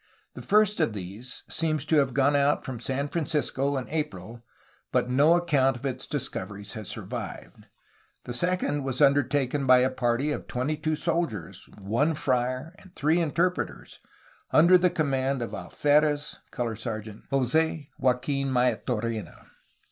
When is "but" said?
4.91-5.11